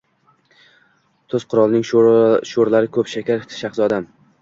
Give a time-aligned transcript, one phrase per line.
[1.35, 1.87] Tuz qirolning
[2.55, 4.15] sho’rlari ko’p, Shakar shahzodam.